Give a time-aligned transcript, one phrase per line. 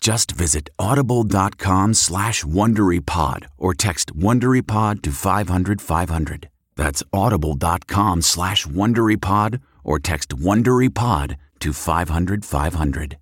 [0.00, 6.48] Just visit audible.com slash WonderyPod or text WonderyPod to 500, 500.
[6.74, 13.18] That's audible.com slash WonderyPod or text WonderyPod to 500, 500.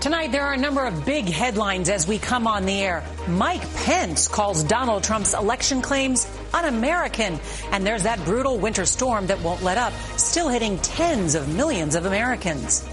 [0.00, 3.04] Tonight, there are a number of big headlines as we come on the air.
[3.28, 7.38] Mike Pence calls Donald Trump's election claims un-American.
[7.72, 11.94] And there's that brutal winter storm that won't let up, still hitting tens of millions
[11.94, 12.88] of Americans.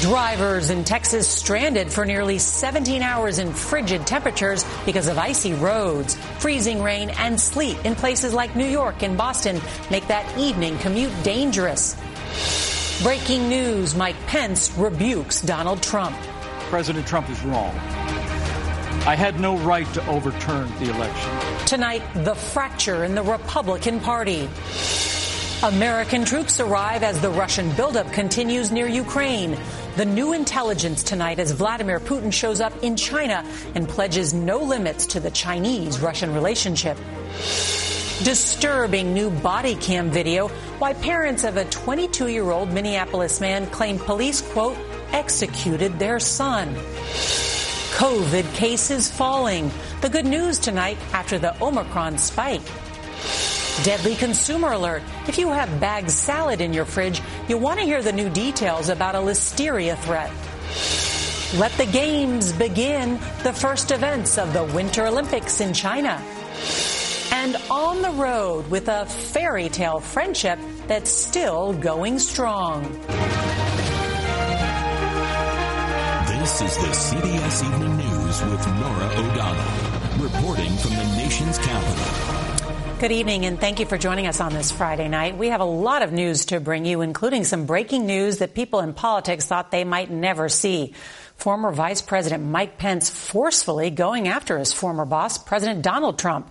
[0.00, 6.14] Drivers in Texas stranded for nearly 17 hours in frigid temperatures because of icy roads.
[6.38, 11.12] Freezing rain and sleet in places like New York and Boston make that evening commute
[11.22, 11.96] dangerous.
[13.02, 16.16] Breaking news Mike Pence rebukes Donald Trump.
[16.70, 17.74] President Trump is wrong.
[19.06, 21.66] I had no right to overturn the election.
[21.66, 24.48] Tonight, the fracture in the Republican Party.
[25.62, 29.58] American troops arrive as the Russian buildup continues near Ukraine.
[29.96, 33.44] The new intelligence tonight as Vladimir Putin shows up in China
[33.74, 36.96] and pledges no limits to the Chinese Russian relationship.
[38.24, 43.98] Disturbing new body cam video why parents of a 22 year old Minneapolis man claim
[43.98, 44.78] police, quote,
[45.12, 46.74] executed their son.
[47.98, 49.70] COVID cases falling.
[50.00, 52.62] The good news tonight after the Omicron spike.
[53.82, 55.02] Deadly consumer alert.
[55.26, 58.90] If you have bagged salad in your fridge, you'll want to hear the new details
[58.90, 60.30] about a listeria threat.
[61.58, 66.22] Let the games begin, the first events of the Winter Olympics in China.
[67.32, 72.82] And on the road with a fairy tale friendship that's still going strong.
[76.28, 82.49] This is the CBS Evening News with Norah O'Donnell, reporting from the nation's capital.
[83.00, 85.38] Good evening, and thank you for joining us on this Friday night.
[85.38, 88.80] We have a lot of news to bring you, including some breaking news that people
[88.80, 90.92] in politics thought they might never see.
[91.36, 96.50] Former Vice President Mike Pence forcefully going after his former boss, President Donald Trump.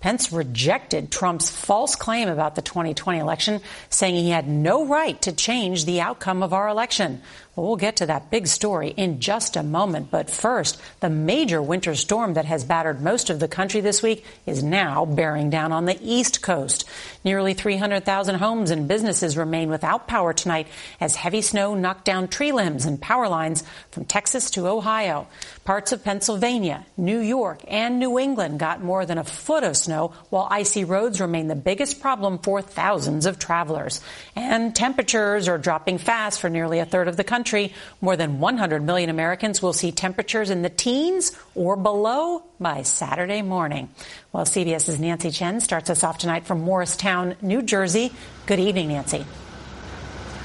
[0.00, 5.32] Pence rejected Trump's false claim about the 2020 election, saying he had no right to
[5.32, 7.20] change the outcome of our election.
[7.60, 10.10] Well, we'll get to that big story in just a moment.
[10.10, 14.24] But first, the major winter storm that has battered most of the country this week
[14.46, 16.88] is now bearing down on the East Coast.
[17.22, 20.68] Nearly 300,000 homes and businesses remain without power tonight
[21.02, 25.26] as heavy snow knocked down tree limbs and power lines from Texas to Ohio.
[25.64, 30.14] Parts of Pennsylvania, New York, and New England got more than a foot of snow,
[30.30, 34.00] while icy roads remain the biggest problem for thousands of travelers.
[34.34, 38.38] And temperatures are dropping fast for nearly a third of the country country, more than
[38.38, 43.88] 100 million Americans will see temperatures in the teens or below by Saturday morning.
[44.32, 48.12] Well, CBS's Nancy Chen starts us off tonight from Morristown, New Jersey.
[48.46, 49.24] Good evening, Nancy.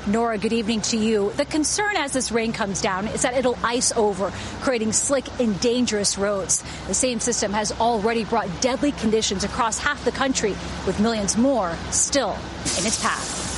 [0.07, 1.31] Norah, good evening to you.
[1.35, 4.31] The concern as this rain comes down is that it'll ice over,
[4.61, 6.63] creating slick and dangerous roads.
[6.87, 10.55] The same system has already brought deadly conditions across half the country,
[10.87, 12.35] with millions more still
[12.79, 13.54] in its path.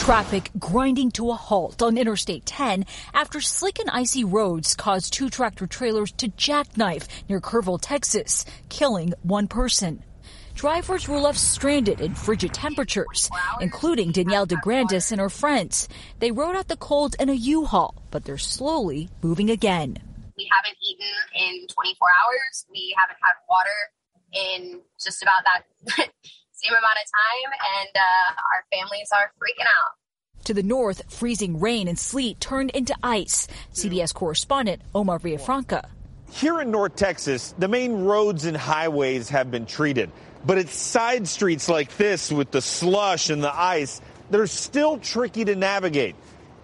[0.00, 5.28] Traffic grinding to a halt on Interstate 10 after slick and icy roads caused two
[5.28, 10.02] tractor trailers to jackknife near Kerrville, Texas, killing one person.
[10.54, 13.28] Drivers were left stranded in frigid temperatures,
[13.60, 15.86] including Danielle DeGrandis and her friends.
[16.18, 19.98] They rode out the cold in a U-Haul, but they're slowly moving again.
[20.38, 22.66] We haven't eaten in 24 hours.
[22.70, 23.92] We haven't had water
[24.32, 26.08] in just about that
[26.62, 29.96] same amount of time, and uh, our families are freaking out.
[30.44, 33.46] To the north, freezing rain and sleet turned into ice.
[33.74, 35.88] CBS correspondent Omar Villafranca.
[36.32, 40.10] Here in North Texas, the main roads and highways have been treated,
[40.46, 44.98] but it's side streets like this with the slush and the ice that are still
[44.98, 46.14] tricky to navigate.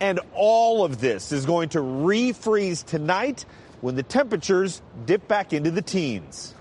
[0.01, 3.45] And all of this is going to refreeze tonight
[3.81, 6.55] when the temperatures dip back into the teens.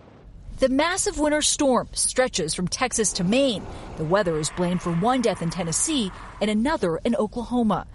[0.58, 3.66] The massive winter storm stretches from Texas to Maine.
[3.98, 7.86] The weather is blamed for one death in Tennessee and another in Oklahoma.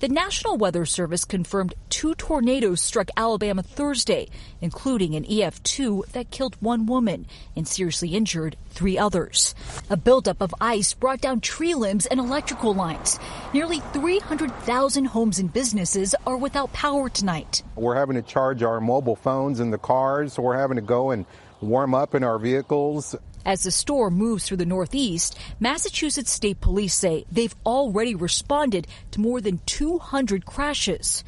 [0.00, 4.28] The National Weather Service confirmed two tornadoes struck Alabama Thursday,
[4.60, 9.54] including an EF2 that killed one woman and seriously injured three others.
[9.88, 13.18] A buildup of ice brought down tree limbs and electrical lines.
[13.52, 17.62] Nearly 300,000 homes and businesses are without power tonight.
[17.76, 20.32] We're having to charge our mobile phones in the cars.
[20.32, 21.26] So we're having to go and
[21.60, 23.14] warm up in our vehicles.
[23.44, 29.20] As the storm moves through the Northeast, Massachusetts State Police say they've already responded to
[29.20, 31.24] more than 200 crashes.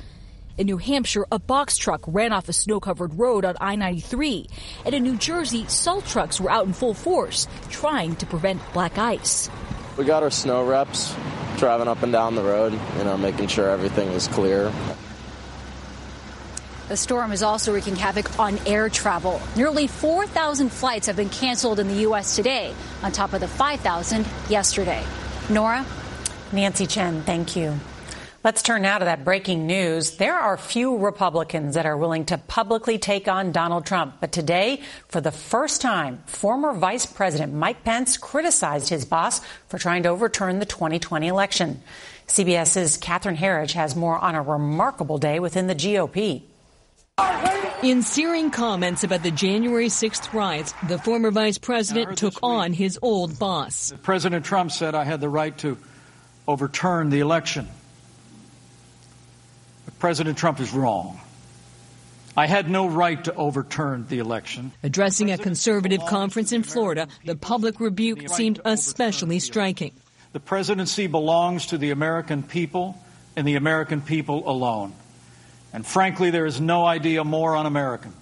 [0.59, 4.49] In New Hampshire, a box truck ran off a snow covered road on I 93.
[4.85, 8.99] And in New Jersey, salt trucks were out in full force trying to prevent black
[8.99, 9.49] ice.
[9.97, 11.15] We got our snow reps
[11.57, 14.71] driving up and down the road, you know, making sure everything is clear.
[16.91, 19.41] The storm is also wreaking havoc on air travel.
[19.55, 22.35] Nearly 4,000 flights have been canceled in the U.S.
[22.35, 25.05] today, on top of the 5,000 yesterday.
[25.49, 25.87] Norah?
[26.51, 27.79] Nancy Chen, thank you.
[28.43, 30.17] Let's turn now to that breaking news.
[30.17, 34.17] There are few Republicans that are willing to publicly take on Donald Trump.
[34.21, 39.79] But today, for the first time, former Vice President Mike Pence criticized his boss for
[39.79, 41.85] trying to overturn the 2020 election.
[42.27, 46.43] CBS's Catherine Herridge has more on a remarkable day within the GOP.
[47.83, 52.99] In searing comments about the January 6th riots, the former vice president took on his
[53.01, 53.95] old boss.
[54.03, 55.79] President Trump said I had the right to
[56.47, 57.67] overturn the election.
[59.87, 61.21] But President Trump is wrong.
[62.37, 64.73] I had no right to overturn the election.
[64.83, 69.93] Addressing a conservative conference in Florida, the public rebuke seemed especially striking.
[70.33, 72.97] The presidency belongs to the American people
[73.37, 74.93] and the American people alone.
[75.73, 78.13] And frankly, there is no idea more un American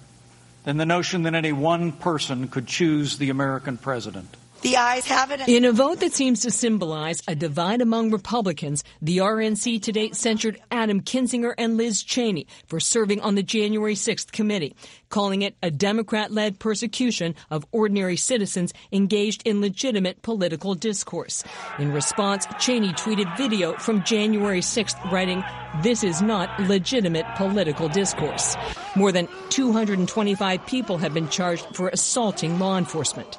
[0.63, 4.35] than the notion that any one person could choose the American president.
[4.61, 5.47] The ayes have it.
[5.47, 10.59] In a vote that seems to symbolize a divide among Republicans, the RNC today censured
[10.69, 14.75] Adam Kinzinger and Liz Cheney for serving on the January 6th committee,
[15.07, 21.45] calling it a Democrat-led persecution of ordinary citizens engaged in legitimate political discourse.
[21.77, 25.41] In response, Cheney tweeted video from January 6th writing,
[25.83, 28.57] this is not legitimate political discourse.
[28.95, 33.37] More than 225 people have been charged for assaulting law enforcement.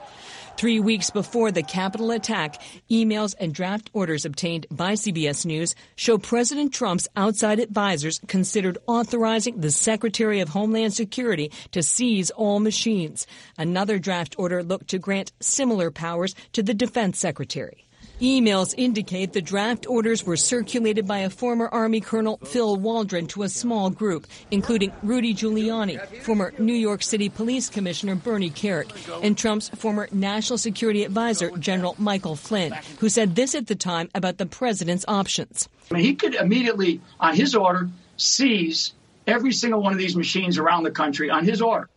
[0.60, 2.60] Three weeks before the Capitol attack,
[2.90, 9.62] emails and draft orders obtained by CBS News show President Trump's outside advisors considered authorizing
[9.62, 13.26] the Secretary of Homeland Security to seize all machines.
[13.56, 17.86] Another draft order looked to grant similar powers to the Defense Secretary.
[18.20, 23.44] Emails indicate the draft orders were circulated by a former Army Colonel Phil Waldron to
[23.44, 28.90] a small group, including Rudy Giuliani, former New York City Police Commissioner Bernie Kerik,
[29.24, 34.10] and Trump's former National Security Advisor General Michael Flynn, who said this at the time
[34.14, 35.70] about the president's options.
[35.96, 38.92] He could immediately, on his order, seize
[39.26, 41.88] every single one of these machines around the country on his order.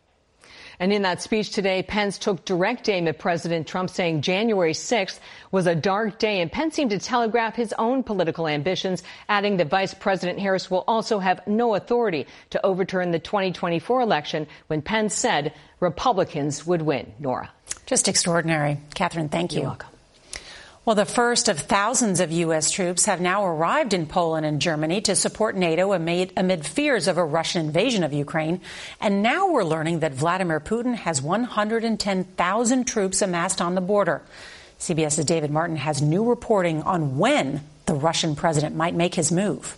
[0.80, 5.20] And in that speech today, Pence took direct aim at President Trump, saying January 6th
[5.52, 6.42] was a dark day.
[6.42, 10.84] And Pence seemed to telegraph his own political ambitions, adding that Vice President Harris will
[10.88, 17.14] also have no authority to overturn the 2024 election when Pence said Republicans would win.
[17.20, 17.52] Norah.
[17.86, 18.80] Just extraordinary.
[18.96, 19.60] Catherine, thank you.
[19.60, 19.93] You're welcome.
[20.86, 22.70] Well, the first of thousands of U.S.
[22.70, 27.18] troops have now arrived in Poland and Germany to support NATO amid, amid, fears of
[27.18, 28.60] a Russian invasion of Ukraine.
[29.00, 34.24] And now we're learning that Vladimir Putin has 110,000 troops amassed on the border.
[34.78, 39.78] CBS's David Martin has new reporting on when the Russian president might make his move.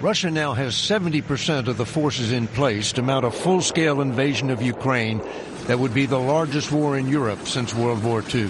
[0.00, 4.50] Russia now has 70% of the forces in place to mount a full scale invasion
[4.50, 5.20] of Ukraine
[5.66, 8.48] that would be the largest war in Europe since World War II.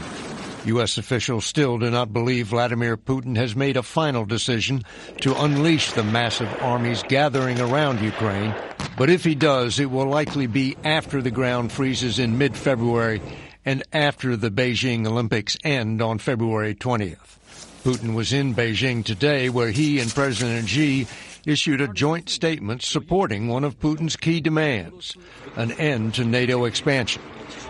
[0.66, 0.96] U.S.
[0.96, 4.82] officials still do not believe Vladimir Putin has made a final decision
[5.20, 8.54] to unleash the massive armies gathering around Ukraine.
[8.96, 13.20] But if he does, it will likely be after the ground freezes in mid-February
[13.64, 17.38] and after the Beijing Olympics end on February 20th.
[17.82, 21.08] Putin was in Beijing today where he and President Xi
[21.44, 25.16] issued a joint statement supporting one of Putin's key demands,
[25.56, 27.22] an end to NATO expansion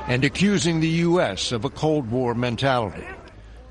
[0.09, 1.53] and accusing the U.S.
[1.53, 3.07] of a Cold War mentality,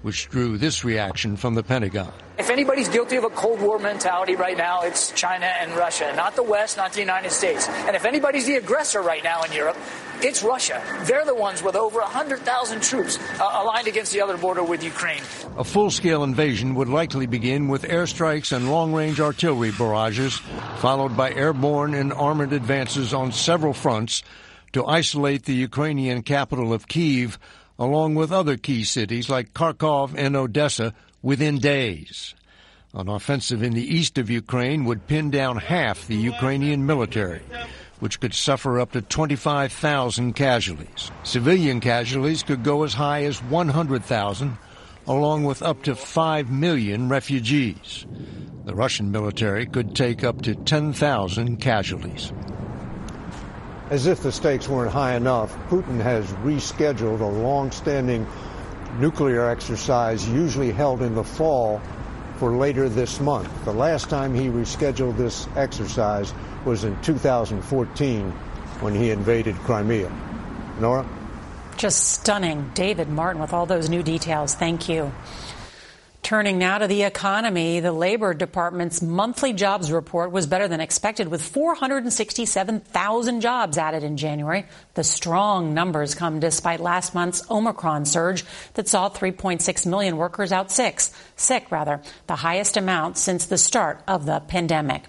[0.01, 2.11] which drew this reaction from the Pentagon.
[2.39, 6.35] If anybody's guilty of a Cold War mentality right now, it's China and Russia, not
[6.35, 7.67] the West, not the United States.
[7.69, 9.77] And if anybody's the aggressor right now in Europe,
[10.21, 10.81] it's Russia.
[11.03, 15.21] They're the ones with over 100,000 troops uh, aligned against the other border with Ukraine.
[15.57, 20.38] A full scale invasion would likely begin with airstrikes and long range artillery barrages,
[20.77, 24.23] followed by airborne and armored advances on several fronts
[24.73, 27.37] to isolate the Ukrainian capital of Kiev,
[27.77, 32.35] along with other key cities like Kharkov and Odessa, within days.
[32.93, 37.41] An offensive in the east of Ukraine would pin down half the Ukrainian military,
[37.99, 41.09] which could suffer up to 25,000 casualties.
[41.23, 44.57] Civilian casualties could go as high as 100,000,
[45.07, 48.05] along with up to 5 million refugees.
[48.65, 52.33] The Russian military could take up to 10,000 casualties.
[53.91, 58.25] As if the stakes weren't high enough, Putin has rescheduled a long-standing
[59.00, 61.81] nuclear exercise usually held in the fall
[62.38, 63.50] for later this month.
[63.65, 66.33] The last time he rescheduled this exercise
[66.63, 68.31] was in 2014
[68.79, 70.10] when he invaded Crimea.
[70.79, 71.05] Norah?
[71.75, 72.71] Just stunning.
[72.74, 74.55] David Martin with all those new details.
[74.55, 75.12] Thank you.
[76.31, 81.27] Turning now to the economy, the Labor Department's monthly jobs report was better than expected
[81.27, 84.65] with 467,000 jobs added in January.
[84.93, 88.45] The strong numbers come despite last month's Omicron surge
[88.75, 91.01] that saw 3.6 million workers out sick,
[91.35, 95.03] sick rather, the highest amount since the start of the pandemic.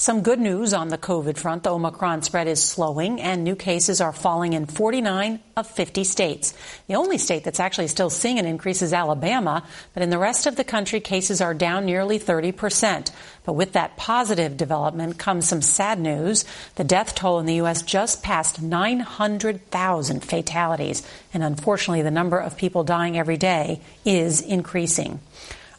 [0.00, 1.62] Some good news on the COVID front.
[1.62, 6.54] The Omicron spread is slowing and new cases are falling in 49 of 50 states.
[6.86, 10.46] The only state that's actually still seeing an increase is Alabama, but in the rest
[10.46, 13.12] of the country, cases are down nearly 30 percent.
[13.44, 16.46] But with that positive development comes some sad news.
[16.76, 17.82] The death toll in the U.S.
[17.82, 25.20] just passed 900,000 fatalities, and unfortunately, the number of people dying every day is increasing.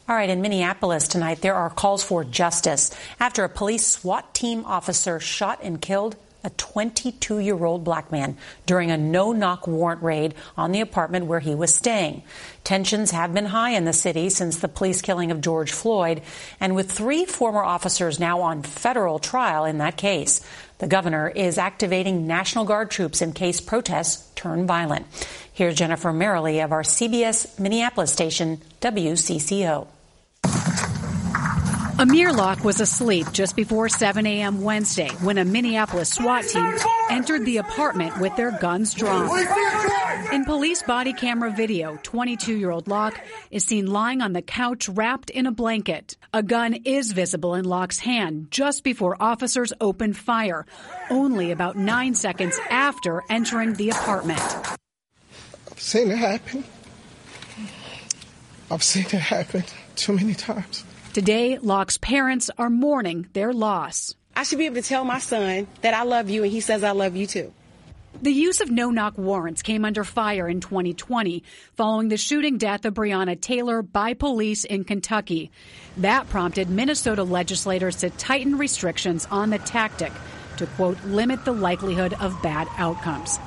[0.08, 2.90] All right, in Minneapolis tonight, there are calls for justice
[3.20, 8.36] after a police SWAT team officer shot and killed a 22 year old black man
[8.66, 12.22] during a no knock warrant raid on the apartment where he was staying.
[12.64, 16.22] Tensions have been high in the city since the police killing of George Floyd,
[16.60, 20.40] and with three former officers now on federal trial in that case,
[20.78, 25.06] the governor is activating National Guard troops in case protests turn violent.
[25.52, 29.86] Here's Jennifer Mayerle of our CBS Minneapolis station, WCCO.
[31.98, 34.62] Amir Locke was asleep just before 7 a.m.
[34.62, 36.74] Wednesday when a Minneapolis SWAT team
[37.10, 39.28] entered the apartment with their guns drawn.
[40.32, 43.20] In police body camera video, 22 year old Locke
[43.50, 46.16] is seen lying on the couch wrapped in a blanket.
[46.32, 50.64] A gun is visible in Locke's hand just before officers open fire,
[51.10, 54.40] only about nine seconds after entering the apartment.
[55.70, 56.64] I've seen it happen.
[58.70, 60.84] I've seen it happen too many times.
[61.12, 64.14] Today, Locke's parents are mourning their loss.
[64.34, 66.82] I should be able to tell my son that I love you and he says
[66.82, 67.52] I love you too.
[68.22, 71.44] The use of no knock warrants came under fire in 2020
[71.76, 75.50] following the shooting death of Breonna Taylor by police in Kentucky.
[75.98, 80.12] That prompted Minnesota legislators to tighten restrictions on the tactic
[80.56, 83.38] to, quote, limit the likelihood of bad outcomes.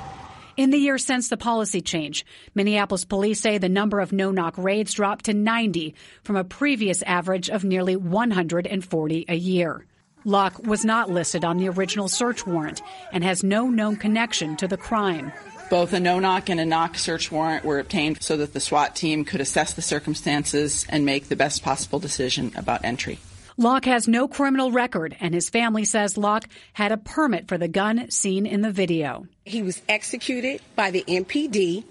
[0.56, 4.56] In the year since the policy change, Minneapolis police say the number of no knock
[4.56, 9.84] raids dropped to 90 from a previous average of nearly 140 a year.
[10.24, 12.80] Locke was not listed on the original search warrant
[13.12, 15.30] and has no known connection to the crime.
[15.68, 18.96] Both a no knock and a knock search warrant were obtained so that the SWAT
[18.96, 23.18] team could assess the circumstances and make the best possible decision about entry.
[23.58, 26.44] Locke has no criminal record, and his family says Locke
[26.74, 29.26] had a permit for the gun seen in the video.
[29.46, 31.84] He was executed by the MPD,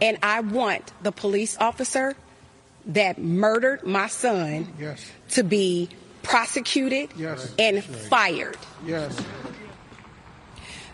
[0.00, 2.16] and I want the police officer
[2.86, 5.04] that murdered my son yes.
[5.30, 5.90] to be
[6.22, 7.52] prosecuted yes.
[7.58, 8.56] and fired.
[8.86, 9.20] Yes.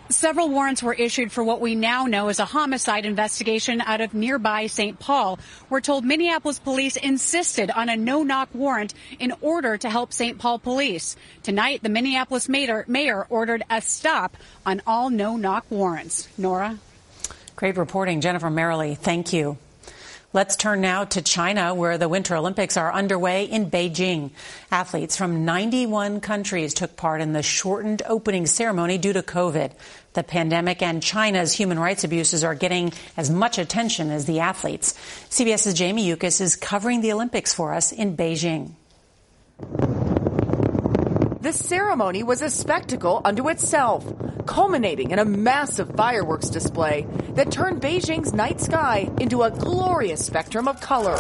[0.08, 4.14] Several warrants were issued for what we now know as a homicide investigation out of
[4.14, 4.98] nearby St.
[5.00, 5.40] Paul.
[5.68, 10.38] We're told Minneapolis police insisted on a no-knock warrant in order to help St.
[10.38, 11.16] Paul police.
[11.42, 16.28] Tonight, the Minneapolis mayor, mayor ordered a stop on all no-knock warrants.
[16.38, 16.78] Norah?
[17.56, 18.96] Great reporting, Jennifer Mayerle.
[18.96, 19.58] Thank you.
[20.37, 24.33] Let's turn now to China, where the Winter Olympics are underway in Beijing.
[24.71, 29.73] Athletes from 91 countries took part in the shortened opening ceremony due to COVID.
[30.12, 34.93] The pandemic and China's human rights abuses are getting as much attention as the athletes.
[35.31, 38.75] CBS's Jamie Yuccas is covering the Olympics for us in Beijing.
[41.47, 44.05] The ceremony was a spectacle unto itself,
[44.47, 50.67] culminating in a massive fireworks display that turned Beijing's night sky into a glorious spectrum
[50.67, 51.15] of color.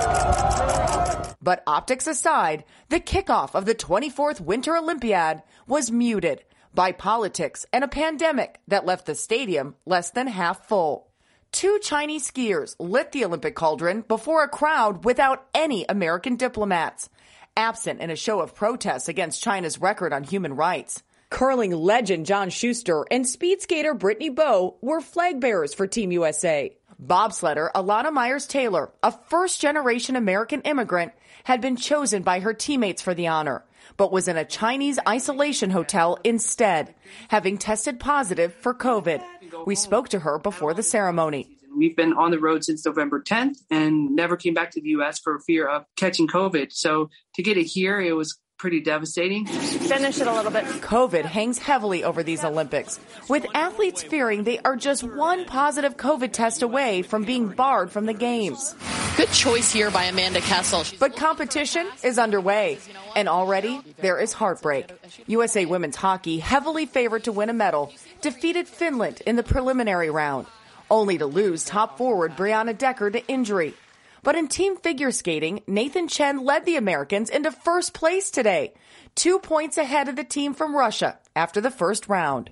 [1.40, 6.42] But optics aside, the kickoff of the 24th Winter Olympiad was muted
[6.74, 11.06] by politics and a pandemic that left the stadium less than half full.
[11.52, 17.10] Two Chinese skiers lit the Olympic cauldron before a crowd without any American diplomats
[17.56, 21.02] absent in a show of protest against China's record on human rights.
[21.30, 26.76] Curling legend John Shuster and speed skater Brittany Bowe were flag bearers for Team USA.
[27.02, 31.12] Bobsledder Elana Meyers Taylor, a first generation American immigrant,
[31.44, 33.64] had been chosen by her teammates for the honor,
[33.96, 36.94] but was in a Chinese isolation hotel instead,
[37.28, 39.22] having tested positive for COVID.
[39.66, 41.55] We spoke to her before the ceremony.
[41.76, 45.18] We've been on the road since November 10th and never came back to the U.S.
[45.18, 46.72] for fear of catching COVID.
[46.72, 49.44] So to get it here, it was pretty devastating.
[49.46, 50.64] Finish it a little bit.
[50.64, 56.32] COVID hangs heavily over these Olympics, with athletes fearing they are just one positive COVID
[56.32, 58.74] test away from being barred from the games.
[59.18, 60.84] Good choice here by Amanda Kessel.
[60.98, 62.78] But competition is underway,
[63.14, 64.90] and already there is heartbreak.
[65.26, 67.92] USA women's hockey, heavily favored to win a medal,
[68.22, 70.46] defeated Finland in the preliminary round
[70.90, 73.74] only to lose top forward Brianna Decker to injury.
[74.22, 78.74] But in team figure skating, Nathan Chen led the Americans into first place today,
[79.14, 82.50] two points ahead of the team from Russia after the first round.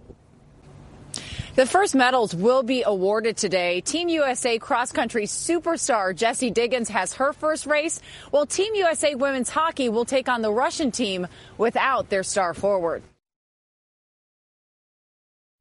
[1.57, 3.81] The first medals will be awarded today.
[3.81, 8.01] Team USA cross country superstar Jessie Diggins has her first race,
[8.31, 13.05] while Team USA women's hockey will take on the Russian team without their star forward.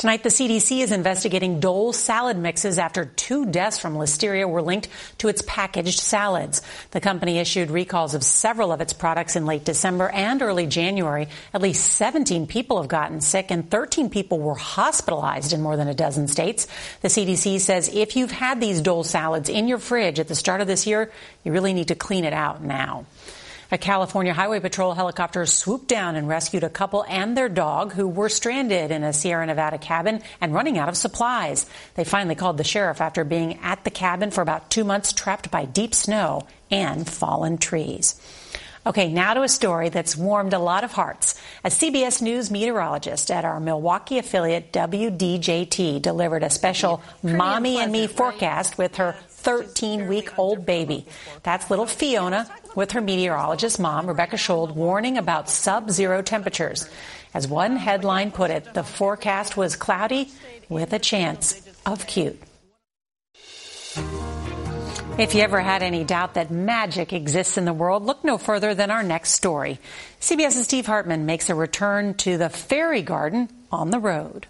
[0.00, 4.88] Tonight, the CDC is investigating Dole salad mixes after two deaths from listeria were linked
[5.18, 6.62] to its packaged salads.
[6.92, 11.28] The company issued recalls of several of its products in late December and early January.
[11.52, 15.86] At least 17 people have gotten sick and 13 people were hospitalized in more than
[15.86, 16.66] a dozen states.
[17.02, 20.62] The CDC says if you've had these Dole salads in your fridge at the start
[20.62, 21.12] of this year,
[21.44, 23.04] you really need to clean it out now.
[23.72, 28.08] A California Highway Patrol helicopter swooped down and rescued a couple and their dog who
[28.08, 31.66] were stranded in a Sierra Nevada cabin and running out of supplies.
[31.94, 35.52] They finally called the sheriff after being at the cabin for about two months, trapped
[35.52, 38.20] by deep snow and fallen trees.
[38.86, 41.40] Okay, now to a story that's warmed a lot of hearts.
[41.62, 48.08] A CBS News meteorologist at our Milwaukee affiliate WDJT delivered a special Mommy and Me
[48.08, 51.06] forecast with her 13 week old baby.
[51.42, 56.88] That's little Fiona with her meteorologist mom, Rebecca Schuld, warning about sub zero temperatures.
[57.32, 60.30] As one headline put it, the forecast was cloudy
[60.68, 62.40] with a chance of cute.
[65.18, 68.74] If you ever had any doubt that magic exists in the world, look no further
[68.74, 69.78] than our next story.
[70.20, 74.46] CBS's Steve Hartman makes a return to the fairy garden on the road.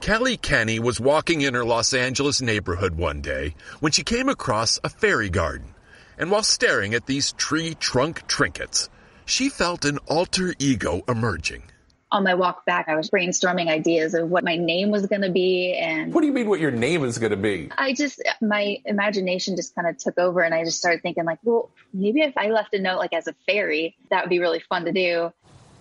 [0.00, 4.80] Kelly Kenny was walking in her Los Angeles neighborhood one day when she came across
[4.82, 5.74] a fairy garden.
[6.16, 8.88] And while staring at these tree trunk trinkets,
[9.26, 11.64] she felt an alter ego emerging.
[12.12, 15.30] On my walk back, I was brainstorming ideas of what my name was going to
[15.30, 15.74] be.
[15.74, 17.70] And what do you mean what your name is going to be?
[17.76, 21.40] I just, my imagination just kind of took over and I just started thinking, like,
[21.44, 24.60] well, maybe if I left a note like as a fairy, that would be really
[24.60, 25.30] fun to do.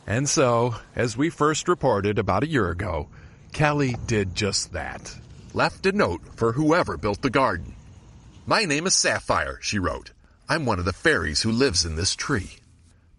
[0.05, 3.07] And so, as we first reported about a year ago,
[3.51, 5.15] Kelly did just that.
[5.53, 7.75] Left a note for whoever built the garden.
[8.45, 10.11] My name is Sapphire, she wrote.
[10.47, 12.57] I'm one of the fairies who lives in this tree.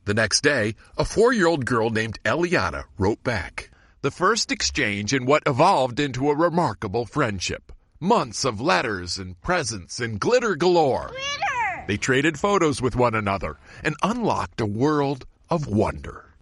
[0.04, 3.70] The next day, a four year old girl named Eliana wrote back.
[4.02, 7.70] The first exchange in what evolved into a remarkable friendship.
[8.00, 11.08] Months of letters and presents and glitter galore.
[11.08, 11.84] Glitter!
[11.86, 16.34] They traded photos with one another and unlocked a world of wonder.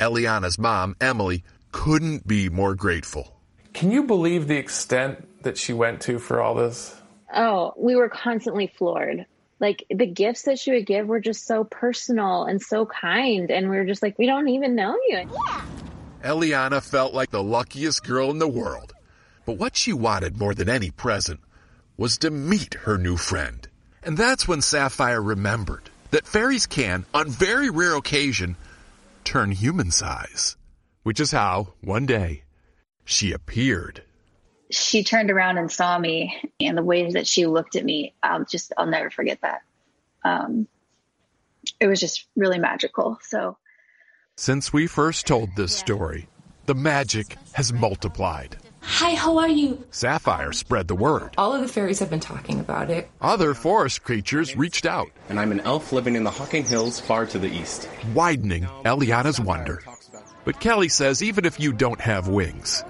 [0.00, 1.44] Eliana's mom, Emily,
[1.76, 3.36] couldn't be more grateful.
[3.74, 6.96] Can you believe the extent that she went to for all this?
[7.32, 9.26] Oh, we were constantly floored.
[9.60, 13.50] Like the gifts that she would give were just so personal and so kind.
[13.50, 15.18] And we were just like, we don't even know you.
[15.18, 15.64] Yeah.
[16.24, 18.94] Eliana felt like the luckiest girl in the world.
[19.44, 21.40] But what she wanted more than any present
[21.98, 23.68] was to meet her new friend.
[24.02, 28.56] And that's when Sapphire remembered that fairies can, on very rare occasion,
[29.24, 30.56] turn human size.
[31.06, 32.42] Which is how, one day,
[33.04, 34.02] she appeared.
[34.72, 38.44] She turned around and saw me, and the way that she looked at me, I'll
[38.44, 39.60] just, I'll never forget that.
[40.24, 40.66] Um,
[41.78, 43.20] it was just really magical.
[43.22, 43.56] So,
[44.36, 46.26] since we first told this story,
[46.64, 48.56] the magic has multiplied.
[48.80, 49.84] Hi, how are you?
[49.92, 51.34] Sapphire spread the word.
[51.38, 53.08] All of the fairies have been talking about it.
[53.20, 55.10] Other forest creatures reached out.
[55.28, 57.88] And I'm an elf living in the Hocking Hills far to the east.
[58.12, 59.84] Widening Eliana's wonder.
[60.46, 62.84] But Kelly says even if you don't have wings,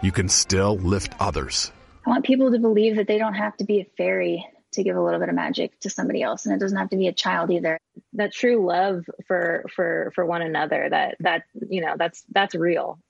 [0.00, 1.72] you can still lift others.
[2.06, 4.96] I want people to believe that they don't have to be a fairy to give
[4.96, 7.12] a little bit of magic to somebody else and it doesn't have to be a
[7.12, 7.80] child either
[8.12, 13.00] that true love for for for one another that that you know that's that's real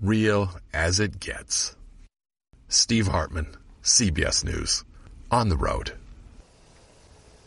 [0.00, 1.76] real as it gets.
[2.68, 4.84] Steve Hartman, CBS News,
[5.30, 5.92] on the road.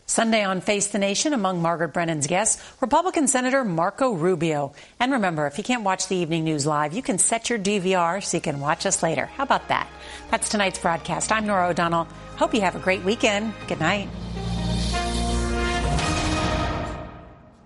[0.06, 4.72] Sunday on Face the Nation, among Margaret Brennan's guests, Republican Senator Marco Rubio.
[5.00, 8.22] And remember, if you can't watch the evening news live, you can set your DVR
[8.22, 9.26] so you can watch us later.
[9.26, 9.88] How about that?
[10.30, 11.32] That's tonight's broadcast.
[11.32, 12.08] I'm Norah O'Donnell.
[12.36, 13.54] Hope you have a great weekend.
[13.68, 14.08] Good night.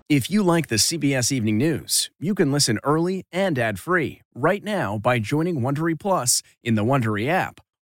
[0.09, 4.97] If you like the CBS Evening News, you can listen early and ad-free right now
[4.97, 7.59] by joining Wondery Plus in the Wondery app